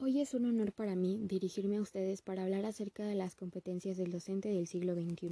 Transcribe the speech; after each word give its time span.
Hoy 0.00 0.20
es 0.20 0.32
un 0.32 0.44
honor 0.44 0.72
para 0.72 0.94
mí 0.94 1.18
dirigirme 1.24 1.78
a 1.78 1.80
ustedes 1.80 2.22
para 2.22 2.44
hablar 2.44 2.64
acerca 2.64 3.04
de 3.04 3.16
las 3.16 3.34
competencias 3.34 3.96
del 3.96 4.12
docente 4.12 4.48
del 4.48 4.68
siglo 4.68 4.94
XXI. 4.94 5.30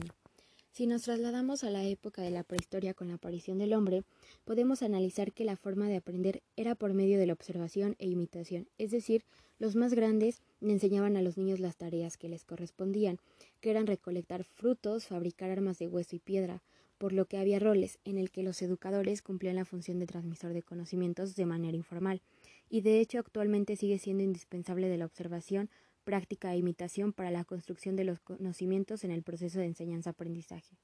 Si 0.73 0.89
nos 0.89 1.03
trasladamos 1.03 1.63
a 1.63 1.71
la 1.71 1.85
época 1.85 2.21
de 2.21 2.33
la 2.33 2.43
prehistoria 2.43 2.93
con 2.93 3.07
la 3.07 3.15
aparición 3.15 3.59
del 3.59 3.75
hombre, 3.75 4.03
podemos 4.45 4.83
analizar 4.83 5.33
que 5.33 5.45
la 5.45 5.55
forma 5.55 5.89
de 5.89 5.95
aprender 5.95 6.43
era 6.57 6.75
por 6.75 6.95
medio 6.95 7.17
de 7.17 7.27
la 7.27 7.35
observación 7.35 7.95
e 8.01 8.09
imitación, 8.09 8.67
es 8.77 8.91
decir, 8.91 9.23
los 9.61 9.77
más 9.77 9.95
grandes 9.95 10.43
enseñaban 10.61 11.17
a 11.17 11.23
los 11.23 11.39
niños 11.39 11.61
las 11.61 11.77
tareas 11.77 12.17
que 12.17 12.29
les 12.29 12.45
correspondían, 12.45 13.21
que 13.61 13.71
eran 13.71 13.87
recolectar 13.87 14.43
frutos, 14.43 15.07
fabricar 15.07 15.49
armas 15.49 15.79
de 15.79 15.87
hueso 15.87 16.17
y 16.17 16.19
piedra, 16.19 16.61
por 16.99 17.13
lo 17.13 17.27
que 17.27 17.39
había 17.39 17.61
roles 17.61 18.01
en 18.05 18.19
el 18.19 18.33
que 18.33 18.43
los 18.43 18.61
educadores 18.63 19.23
cumplían 19.23 19.55
la 19.55 19.65
función 19.65 20.01
de 20.01 20.07
transmisor 20.07 20.55
de 20.55 20.65
conocimientos 20.65 21.37
de 21.37 21.47
manera 21.47 21.77
informal 21.77 22.21
y 22.69 22.81
de 22.81 23.01
hecho 23.01 23.19
actualmente 23.19 23.77
sigue 23.77 23.99
siendo 23.99 24.23
indispensable 24.23 24.89
de 24.89 24.99
la 24.99 25.05
observación, 25.05 25.71
práctica 26.05 26.53
e 26.55 26.59
imitación 26.59 27.13
para 27.13 27.31
la 27.31 27.45
construcción 27.45 27.97
de 27.97 28.05
los 28.05 28.21
conocimientos 28.21 29.05
en 29.05 29.11
el 29.11 29.23
proceso 29.23 29.59
de 29.59 29.67
enseñanza-aprendizaje. 29.67 30.77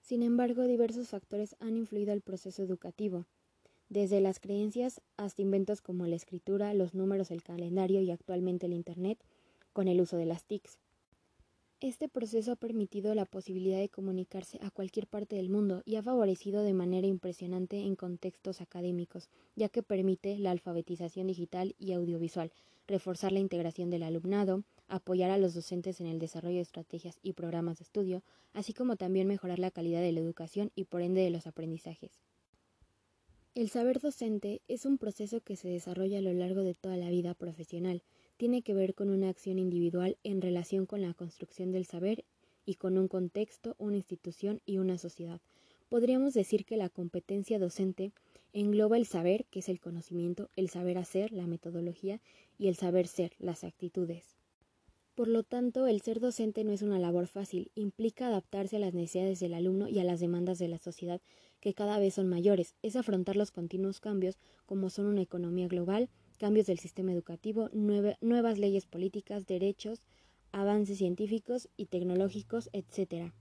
Sin 0.00 0.22
embargo, 0.22 0.66
diversos 0.66 1.08
factores 1.08 1.56
han 1.60 1.76
influido 1.76 2.12
al 2.12 2.20
proceso 2.20 2.62
educativo, 2.62 3.26
desde 3.88 4.20
las 4.20 4.40
creencias 4.40 5.00
hasta 5.16 5.42
inventos 5.42 5.80
como 5.80 6.06
la 6.06 6.16
escritura, 6.16 6.74
los 6.74 6.94
números, 6.94 7.30
el 7.30 7.42
calendario 7.42 8.00
y 8.00 8.10
actualmente 8.10 8.66
el 8.66 8.72
Internet, 8.72 9.18
con 9.72 9.88
el 9.88 10.00
uso 10.00 10.16
de 10.16 10.26
las 10.26 10.44
TICs. 10.44 10.78
Este 11.80 12.08
proceso 12.08 12.52
ha 12.52 12.56
permitido 12.56 13.14
la 13.14 13.26
posibilidad 13.26 13.78
de 13.78 13.90
comunicarse 13.90 14.58
a 14.62 14.70
cualquier 14.70 15.06
parte 15.06 15.36
del 15.36 15.50
mundo 15.50 15.82
y 15.84 15.96
ha 15.96 16.02
favorecido 16.02 16.62
de 16.62 16.72
manera 16.72 17.06
impresionante 17.06 17.80
en 17.80 17.96
contextos 17.96 18.62
académicos, 18.62 19.28
ya 19.56 19.68
que 19.68 19.82
permite 19.82 20.38
la 20.38 20.52
alfabetización 20.52 21.26
digital 21.26 21.74
y 21.78 21.92
audiovisual, 21.92 22.50
reforzar 22.86 23.32
la 23.32 23.40
integración 23.40 23.90
del 23.90 24.04
alumnado, 24.04 24.64
apoyar 24.88 25.30
a 25.30 25.36
los 25.36 25.52
docentes 25.52 26.00
en 26.00 26.06
el 26.06 26.18
desarrollo 26.18 26.56
de 26.56 26.62
estrategias 26.62 27.18
y 27.22 27.34
programas 27.34 27.78
de 27.78 27.84
estudio, 27.84 28.22
así 28.54 28.72
como 28.72 28.96
también 28.96 29.28
mejorar 29.28 29.58
la 29.58 29.70
calidad 29.70 30.00
de 30.00 30.12
la 30.12 30.20
educación 30.20 30.72
y 30.74 30.84
por 30.84 31.02
ende 31.02 31.20
de 31.20 31.30
los 31.30 31.46
aprendizajes. 31.46 32.22
El 33.54 33.68
saber 33.68 34.00
docente 34.00 34.62
es 34.66 34.86
un 34.86 34.96
proceso 34.96 35.42
que 35.42 35.56
se 35.56 35.68
desarrolla 35.68 36.20
a 36.20 36.22
lo 36.22 36.32
largo 36.32 36.62
de 36.62 36.72
toda 36.72 36.96
la 36.96 37.10
vida 37.10 37.34
profesional, 37.34 38.02
tiene 38.36 38.62
que 38.62 38.74
ver 38.74 38.94
con 38.94 39.10
una 39.10 39.28
acción 39.28 39.58
individual 39.58 40.18
en 40.24 40.42
relación 40.42 40.86
con 40.86 41.02
la 41.02 41.14
construcción 41.14 41.72
del 41.72 41.86
saber 41.86 42.24
y 42.64 42.74
con 42.74 42.98
un 42.98 43.08
contexto, 43.08 43.74
una 43.78 43.96
institución 43.96 44.60
y 44.66 44.78
una 44.78 44.98
sociedad. 44.98 45.40
Podríamos 45.88 46.34
decir 46.34 46.64
que 46.64 46.76
la 46.76 46.88
competencia 46.88 47.58
docente 47.58 48.12
engloba 48.52 48.96
el 48.96 49.06
saber, 49.06 49.46
que 49.50 49.60
es 49.60 49.68
el 49.68 49.80
conocimiento, 49.80 50.50
el 50.56 50.68
saber 50.68 50.98
hacer, 50.98 51.32
la 51.32 51.46
metodología, 51.46 52.20
y 52.58 52.68
el 52.68 52.76
saber 52.76 53.06
ser, 53.06 53.32
las 53.38 53.64
actitudes. 53.64 54.36
Por 55.14 55.28
lo 55.28 55.44
tanto, 55.44 55.86
el 55.86 56.02
ser 56.02 56.20
docente 56.20 56.64
no 56.64 56.72
es 56.72 56.82
una 56.82 56.98
labor 56.98 57.26
fácil, 57.26 57.70
implica 57.74 58.26
adaptarse 58.26 58.76
a 58.76 58.80
las 58.80 58.92
necesidades 58.92 59.40
del 59.40 59.54
alumno 59.54 59.88
y 59.88 59.98
a 59.98 60.04
las 60.04 60.20
demandas 60.20 60.58
de 60.58 60.68
la 60.68 60.78
sociedad, 60.78 61.22
que 61.60 61.72
cada 61.72 61.98
vez 61.98 62.14
son 62.14 62.28
mayores, 62.28 62.74
es 62.82 62.96
afrontar 62.96 63.36
los 63.36 63.50
continuos 63.50 64.00
cambios 64.00 64.38
como 64.66 64.90
son 64.90 65.06
una 65.06 65.22
economía 65.22 65.68
global, 65.68 66.10
cambios 66.36 66.66
del 66.66 66.78
sistema 66.78 67.12
educativo, 67.12 67.68
nuevas 67.72 68.58
leyes 68.58 68.86
políticas, 68.86 69.46
derechos, 69.46 70.00
avances 70.52 70.98
científicos 70.98 71.68
y 71.76 71.86
tecnológicos, 71.86 72.70
etc. 72.72 73.32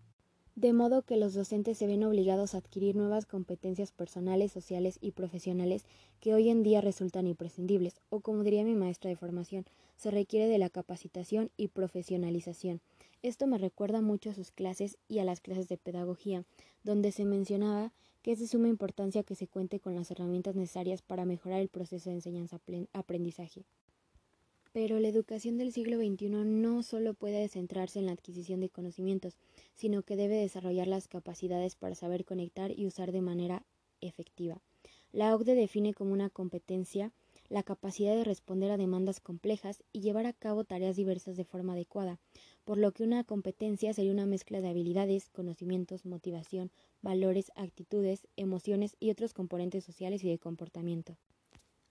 De 0.55 0.71
modo 0.71 1.01
que 1.01 1.17
los 1.17 1.33
docentes 1.33 1.77
se 1.77 1.85
ven 1.85 2.05
obligados 2.05 2.55
a 2.55 2.59
adquirir 2.59 2.95
nuevas 2.95 3.25
competencias 3.25 3.91
personales, 3.91 4.53
sociales 4.53 4.97
y 5.01 5.11
profesionales 5.11 5.85
que 6.21 6.33
hoy 6.33 6.49
en 6.49 6.63
día 6.63 6.79
resultan 6.79 7.27
imprescindibles, 7.27 7.99
o 8.09 8.21
como 8.21 8.43
diría 8.43 8.63
mi 8.63 8.75
maestra 8.75 9.09
de 9.09 9.17
formación, 9.17 9.65
se 9.97 10.11
requiere 10.11 10.47
de 10.47 10.57
la 10.57 10.69
capacitación 10.69 11.51
y 11.57 11.67
profesionalización. 11.67 12.79
Esto 13.21 13.47
me 13.47 13.57
recuerda 13.57 14.01
mucho 14.01 14.29
a 14.29 14.33
sus 14.33 14.51
clases 14.51 14.97
y 15.09 15.19
a 15.19 15.25
las 15.25 15.41
clases 15.41 15.67
de 15.67 15.77
pedagogía, 15.77 16.45
donde 16.83 17.11
se 17.11 17.25
mencionaba 17.25 17.91
que 18.25 18.31
es 18.31 18.39
de 18.39 18.47
suma 18.47 18.69
importancia 18.69 19.21
que 19.21 19.35
se 19.35 19.45
cuente 19.45 19.79
con 19.79 19.93
las 19.93 20.09
herramientas 20.09 20.55
necesarias 20.55 21.03
para 21.03 21.25
mejorar 21.25 21.59
el 21.59 21.69
proceso 21.69 22.09
de 22.09 22.15
enseñanza-aprendizaje. 22.15 23.65
Pero 24.73 24.99
la 24.99 25.09
educación 25.09 25.59
del 25.59 25.71
siglo 25.71 25.97
XXI 25.97 26.29
no 26.29 26.81
solo 26.81 27.13
puede 27.13 27.47
centrarse 27.49 27.99
en 27.99 28.07
la 28.07 28.13
adquisición 28.13 28.61
de 28.61 28.69
conocimientos, 28.69 29.37
sino 29.75 30.01
que 30.01 30.15
debe 30.15 30.37
desarrollar 30.37 30.87
las 30.87 31.07
capacidades 31.07 31.75
para 31.75 31.93
saber 31.93 32.25
conectar 32.25 32.71
y 32.75 32.87
usar 32.87 33.11
de 33.11 33.21
manera 33.21 33.63
efectiva. 34.01 34.59
La 35.11 35.35
OCDE 35.35 35.53
define 35.53 35.93
como 35.93 36.11
una 36.11 36.31
competencia 36.31 37.11
la 37.49 37.61
capacidad 37.61 38.15
de 38.15 38.23
responder 38.23 38.71
a 38.71 38.77
demandas 38.77 39.19
complejas 39.19 39.83
y 39.93 40.01
llevar 40.01 40.25
a 40.25 40.33
cabo 40.33 40.63
tareas 40.63 40.95
diversas 40.95 41.37
de 41.37 41.45
forma 41.45 41.73
adecuada, 41.73 42.17
por 42.65 42.77
lo 42.77 42.91
que 42.91 43.03
una 43.03 43.23
competencia 43.23 43.93
sería 43.93 44.11
una 44.11 44.25
mezcla 44.25 44.59
de 44.59 44.67
habilidades, 44.67 45.29
conocimientos, 45.29 46.05
motivación, 46.05 46.71
valores, 47.01 47.51
actitudes, 47.55 48.27
emociones 48.35 48.97
y 48.99 49.11
otros 49.11 49.33
componentes 49.33 49.85
sociales 49.85 50.23
y 50.23 50.29
de 50.29 50.39
comportamiento. 50.39 51.15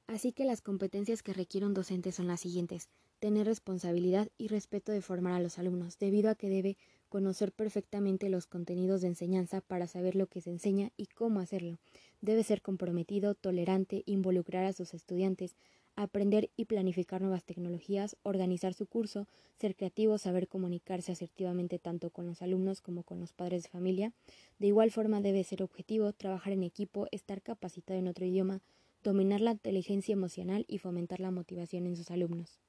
Así 0.07 0.33
que 0.33 0.45
las 0.45 0.61
competencias 0.61 1.23
que 1.23 1.33
requiere 1.33 1.67
un 1.67 1.73
docente 1.73 2.13
son 2.13 2.27
las 2.27 2.41
siguientes 2.41 2.91
tener 3.25 3.47
responsabilidad 3.47 4.29
y 4.37 4.49
respeto 4.49 4.93
de 4.93 5.01
formar 5.01 5.33
a 5.33 5.41
los 5.41 5.59
alumnos, 5.59 5.99
debido 5.99 6.29
a 6.29 6.35
que 6.35 6.51
debe 6.51 6.77
conocer 7.09 7.53
perfectamente 7.53 8.29
los 8.29 8.47
contenidos 8.47 9.01
de 9.01 9.09
enseñanza 9.09 9.63
para 9.63 9.87
saber 9.87 10.15
lo 10.15 10.27
que 10.27 10.43
se 10.43 10.51
enseña 10.51 10.91
y 10.99 11.07
cómo 11.07 11.41
hacerlo. 11.41 11.79
Debe 12.21 12.43
ser 12.43 12.61
comprometido, 12.61 13.35
tolerante, 13.35 14.03
involucrar 14.05 14.67
a 14.67 14.75
sus 14.75 14.93
estudiantes, 14.93 15.57
aprender 15.97 16.51
y 16.57 16.65
planificar 16.65 17.21
nuevas 17.21 17.45
tecnologías, 17.45 18.17
organizar 18.23 18.75
su 18.75 18.87
curso, 18.87 19.29
ser 19.59 19.77
creativo, 19.77 20.19
saber 20.19 20.49
comunicarse 20.49 21.13
asertivamente 21.13 21.79
tanto 21.79 22.11
con 22.11 22.27
los 22.27 22.43
alumnos 22.43 22.81
como 22.81 23.03
con 23.03 23.21
los 23.21 23.33
padres 23.33 23.65
de 23.65 23.69
familia. 23.69 24.13
De 24.59 24.67
igual 24.67 24.91
forma 24.91 25.21
debe 25.21 25.45
ser 25.45 25.63
objetivo, 25.63 26.13
trabajar 26.13 26.53
en 26.53 26.63
equipo, 26.63 27.07
estar 27.11 27.43
capacitado 27.43 27.99
en 27.99 28.09
otro 28.09 28.25
idioma, 28.25 28.63
dominar 29.03 29.41
la 29.41 29.53
inteligencia 29.53 30.13
emocional 30.13 30.65
y 30.69 30.79
fomentar 30.79 31.21
la 31.21 31.31
motivación 31.31 31.87
en 31.87 31.97
sus 31.97 32.11
alumnos. 32.11 32.61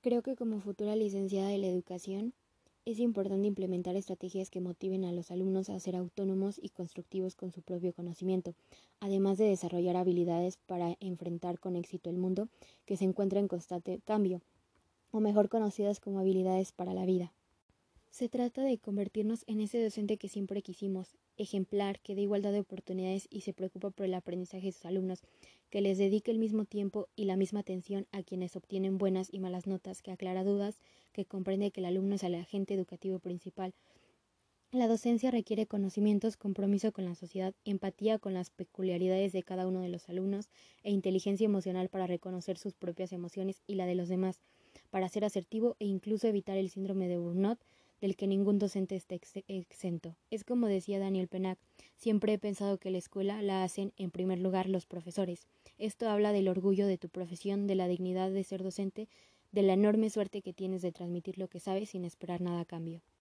Creo 0.00 0.22
que 0.22 0.36
como 0.36 0.60
futura 0.60 0.96
licenciada 0.96 1.48
de 1.48 1.58
la 1.58 1.68
educación, 1.68 2.34
es 2.84 2.98
importante 2.98 3.46
implementar 3.46 3.94
estrategias 3.94 4.50
que 4.50 4.60
motiven 4.60 5.04
a 5.04 5.12
los 5.12 5.30
alumnos 5.30 5.70
a 5.70 5.78
ser 5.78 5.94
autónomos 5.94 6.58
y 6.60 6.70
constructivos 6.70 7.36
con 7.36 7.52
su 7.52 7.62
propio 7.62 7.92
conocimiento, 7.92 8.54
además 8.98 9.38
de 9.38 9.44
desarrollar 9.44 9.96
habilidades 9.96 10.56
para 10.56 10.96
enfrentar 11.00 11.60
con 11.60 11.76
éxito 11.76 12.10
el 12.10 12.18
mundo 12.18 12.48
que 12.84 12.96
se 12.96 13.04
encuentra 13.04 13.38
en 13.38 13.48
constante 13.48 14.00
cambio, 14.04 14.42
o 15.12 15.20
mejor 15.20 15.48
conocidas 15.48 16.00
como 16.00 16.18
habilidades 16.18 16.72
para 16.72 16.94
la 16.94 17.06
vida. 17.06 17.32
Se 18.10 18.28
trata 18.28 18.62
de 18.62 18.76
convertirnos 18.78 19.44
en 19.46 19.60
ese 19.60 19.82
docente 19.82 20.18
que 20.18 20.28
siempre 20.28 20.60
quisimos, 20.60 21.16
ejemplar, 21.38 21.98
que 22.00 22.14
dé 22.14 22.22
igualdad 22.22 22.52
de 22.52 22.60
oportunidades 22.60 23.26
y 23.30 23.40
se 23.40 23.54
preocupa 23.54 23.90
por 23.90 24.04
el 24.04 24.14
aprendizaje 24.14 24.66
de 24.66 24.72
sus 24.72 24.84
alumnos, 24.84 25.22
que 25.70 25.80
les 25.80 25.96
dedique 25.96 26.30
el 26.30 26.38
mismo 26.38 26.66
tiempo 26.66 27.08
y 27.16 27.24
la 27.24 27.36
misma 27.36 27.60
atención 27.60 28.06
a 28.12 28.22
quienes 28.22 28.54
obtienen 28.54 28.98
buenas 28.98 29.32
y 29.32 29.38
malas 29.38 29.66
notas, 29.66 30.02
que 30.02 30.10
aclara 30.10 30.44
dudas, 30.44 30.78
que 31.12 31.24
comprende 31.24 31.70
que 31.70 31.80
el 31.80 31.86
alumno 31.86 32.14
es 32.14 32.22
el 32.22 32.34
agente 32.34 32.74
educativo 32.74 33.18
principal. 33.18 33.74
La 34.72 34.88
docencia 34.88 35.30
requiere 35.30 35.66
conocimientos, 35.66 36.38
compromiso 36.38 36.92
con 36.92 37.04
la 37.04 37.14
sociedad, 37.14 37.54
empatía 37.66 38.18
con 38.18 38.32
las 38.32 38.48
peculiaridades 38.48 39.32
de 39.32 39.42
cada 39.42 39.66
uno 39.66 39.80
de 39.80 39.90
los 39.90 40.08
alumnos 40.08 40.48
e 40.82 40.90
inteligencia 40.90 41.44
emocional 41.44 41.90
para 41.90 42.06
reconocer 42.06 42.56
sus 42.56 42.72
propias 42.72 43.12
emociones 43.12 43.60
y 43.66 43.74
la 43.74 43.84
de 43.84 43.94
los 43.94 44.08
demás, 44.08 44.40
para 44.90 45.10
ser 45.10 45.26
asertivo 45.26 45.76
e 45.78 45.84
incluso 45.84 46.26
evitar 46.26 46.56
el 46.56 46.70
síndrome 46.70 47.06
de 47.06 47.18
burnout 47.18 47.58
del 48.00 48.16
que 48.16 48.26
ningún 48.26 48.58
docente 48.58 48.96
esté 48.96 49.20
exento. 49.46 50.16
Es 50.30 50.42
como 50.42 50.66
decía 50.66 50.98
Daniel 50.98 51.28
Penac, 51.28 51.58
siempre 51.96 52.32
he 52.32 52.38
pensado 52.38 52.78
que 52.78 52.90
la 52.90 52.98
escuela 52.98 53.40
la 53.42 53.62
hacen 53.62 53.92
en 53.96 54.10
primer 54.10 54.40
lugar 54.40 54.68
los 54.68 54.86
profesores. 54.86 55.46
Esto 55.78 56.08
habla 56.08 56.32
del 56.32 56.48
orgullo 56.48 56.86
de 56.86 56.98
tu 56.98 57.08
profesión, 57.08 57.66
de 57.66 57.76
la 57.76 57.86
dignidad 57.86 58.30
de 58.30 58.42
ser 58.42 58.62
docente, 58.62 59.08
de 59.52 59.62
la 59.62 59.74
enorme 59.74 60.10
suerte 60.10 60.42
que 60.42 60.52
tienes 60.52 60.82
de 60.82 60.90
transmitir 60.92 61.38
lo 61.38 61.48
que 61.48 61.60
sabes 61.60 61.90
sin 61.90 62.04
esperar 62.04 62.40
nada 62.40 62.60
a 62.60 62.64
cambio. 62.64 63.02